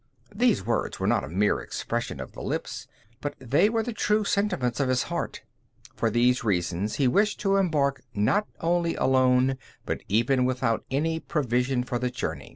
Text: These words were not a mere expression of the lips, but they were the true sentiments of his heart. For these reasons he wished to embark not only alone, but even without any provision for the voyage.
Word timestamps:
These 0.33 0.65
words 0.65 0.99
were 0.99 1.05
not 1.05 1.23
a 1.23 1.27
mere 1.29 1.59
expression 1.59 2.19
of 2.19 2.31
the 2.31 2.41
lips, 2.41 2.87
but 3.21 3.35
they 3.37 3.69
were 3.69 3.83
the 3.83 3.93
true 3.93 4.23
sentiments 4.23 4.79
of 4.79 4.89
his 4.89 5.03
heart. 5.03 5.43
For 5.95 6.09
these 6.09 6.43
reasons 6.43 6.95
he 6.95 7.07
wished 7.07 7.39
to 7.41 7.57
embark 7.57 8.01
not 8.15 8.47
only 8.61 8.95
alone, 8.95 9.59
but 9.85 10.01
even 10.07 10.43
without 10.43 10.83
any 10.89 11.19
provision 11.19 11.83
for 11.83 11.99
the 11.99 12.09
voyage. 12.09 12.49